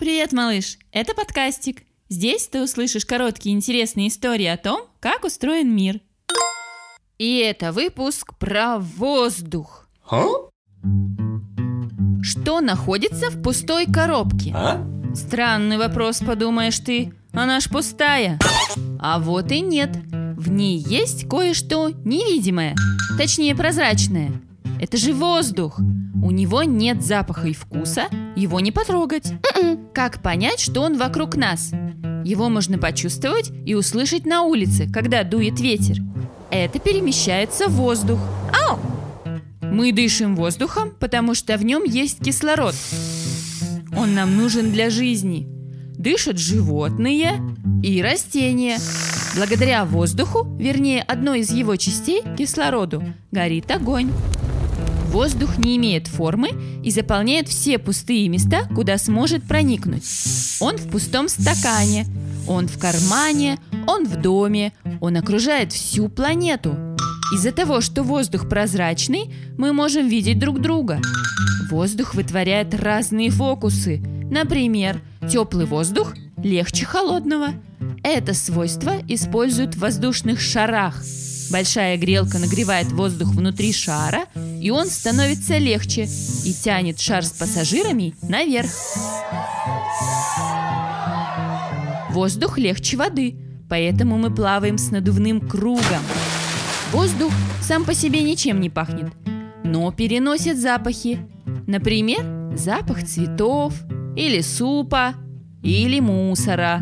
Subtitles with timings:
[0.00, 0.78] Привет, малыш!
[0.90, 1.84] Это подкастик.
[2.08, 6.00] Здесь ты услышишь короткие интересные истории о том, как устроен мир.
[7.16, 9.88] И это выпуск про воздух.
[10.10, 10.24] А?
[12.22, 14.52] Что находится в пустой коробке?
[14.52, 14.84] А?
[15.14, 17.14] Странный вопрос, подумаешь ты.
[17.32, 18.40] Она ж пустая.
[18.98, 19.90] А вот и нет.
[20.36, 22.74] В ней есть кое-что невидимое.
[23.16, 24.32] Точнее, прозрачное.
[24.80, 25.78] Это же воздух.
[26.24, 29.30] У него нет запаха и вкуса, его не потрогать.
[29.92, 31.70] Как понять, что он вокруг нас?
[32.24, 35.98] Его можно почувствовать и услышать на улице, когда дует ветер.
[36.50, 38.18] Это перемещается в воздух.
[38.66, 38.78] Ау!
[39.60, 42.74] Мы дышим воздухом, потому что в нем есть кислород.
[43.94, 45.46] Он нам нужен для жизни.
[45.98, 47.38] Дышат животные
[47.82, 48.78] и растения.
[49.36, 54.10] Благодаря воздуху, вернее одной из его частей, кислороду, горит огонь.
[55.14, 56.48] Воздух не имеет формы
[56.82, 60.02] и заполняет все пустые места, куда сможет проникнуть.
[60.58, 62.04] Он в пустом стакане,
[62.48, 66.74] он в кармане, он в доме, он окружает всю планету.
[67.32, 71.00] Из-за того, что воздух прозрачный, мы можем видеть друг друга.
[71.70, 74.02] Воздух вытворяет разные фокусы.
[74.32, 76.12] Например, теплый воздух
[76.42, 77.50] легче холодного.
[78.02, 81.04] Это свойство используют в воздушных шарах.
[81.50, 84.26] Большая грелка нагревает воздух внутри шара,
[84.60, 86.04] и он становится легче
[86.44, 88.70] и тянет шар с пассажирами наверх.
[92.10, 93.36] Воздух легче воды,
[93.68, 96.02] поэтому мы плаваем с надувным кругом.
[96.92, 99.12] Воздух сам по себе ничем не пахнет,
[99.64, 101.18] но переносит запахи.
[101.66, 103.74] Например, запах цветов,
[104.16, 105.14] или супа,
[105.62, 106.80] или мусора.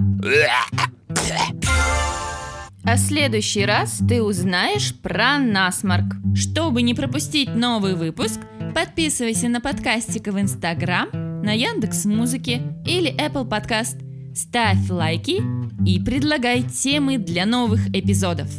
[2.93, 6.15] А в следующий раз ты узнаешь про насморк.
[6.35, 8.39] Чтобы не пропустить новый выпуск,
[8.75, 11.09] подписывайся на подкастика в Инстаграм,
[11.43, 13.97] на Яндекс Музыке или Apple Podcast.
[14.35, 15.41] Ставь лайки
[15.89, 18.51] и предлагай темы для новых эпизодов.